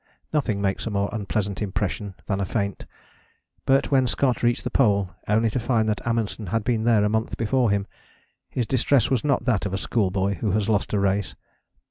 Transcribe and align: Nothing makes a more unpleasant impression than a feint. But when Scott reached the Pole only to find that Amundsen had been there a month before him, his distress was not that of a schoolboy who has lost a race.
Nothing 0.33 0.61
makes 0.63 0.87
a 0.87 0.89
more 0.89 1.09
unpleasant 1.11 1.61
impression 1.61 2.15
than 2.25 2.41
a 2.41 2.43
feint. 2.45 2.87
But 3.67 3.91
when 3.91 4.07
Scott 4.07 4.41
reached 4.41 4.63
the 4.63 4.71
Pole 4.71 5.11
only 5.27 5.51
to 5.51 5.59
find 5.59 5.87
that 5.89 6.01
Amundsen 6.07 6.47
had 6.47 6.63
been 6.63 6.85
there 6.85 7.03
a 7.03 7.07
month 7.07 7.37
before 7.37 7.69
him, 7.69 7.85
his 8.49 8.65
distress 8.65 9.11
was 9.11 9.23
not 9.23 9.45
that 9.45 9.67
of 9.67 9.75
a 9.75 9.77
schoolboy 9.77 10.37
who 10.37 10.53
has 10.53 10.67
lost 10.67 10.91
a 10.93 10.99
race. 10.99 11.35